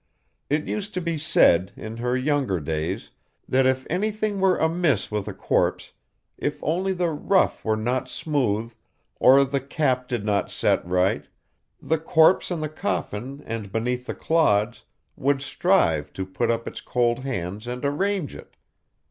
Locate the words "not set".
10.25-10.83